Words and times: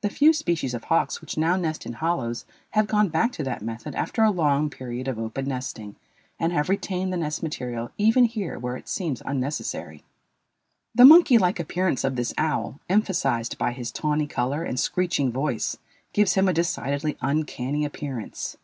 The 0.00 0.10
few 0.10 0.32
species 0.32 0.74
of 0.74 0.82
hawks 0.82 1.20
which 1.20 1.38
now 1.38 1.54
nest 1.54 1.86
in 1.86 1.92
hollows 1.92 2.44
have 2.70 2.88
gone 2.88 3.08
back 3.10 3.30
to 3.34 3.44
that 3.44 3.62
method 3.62 3.94
after 3.94 4.24
a 4.24 4.30
long 4.32 4.68
period 4.68 5.06
of 5.06 5.20
open 5.20 5.44
nesting 5.44 5.94
and 6.36 6.52
have 6.52 6.68
retained 6.68 7.12
the 7.12 7.16
nest 7.16 7.44
material 7.44 7.92
even 7.96 8.24
here 8.24 8.58
where 8.58 8.76
it 8.76 8.88
seems 8.88 9.22
unnecessary. 9.24 10.02
The 10.96 11.04
monkey 11.04 11.38
like 11.38 11.60
appearance 11.60 12.02
of 12.02 12.16
this 12.16 12.34
owl, 12.36 12.80
emphasized 12.88 13.56
by 13.56 13.70
his 13.70 13.92
tawny 13.92 14.26
color 14.26 14.64
and 14.64 14.80
screeching 14.80 15.30
voice, 15.30 15.76
gives 16.12 16.34
him 16.34 16.48
a 16.48 16.52
decidedly 16.52 17.16
uncanny 17.20 17.84
appearance. 17.84 18.56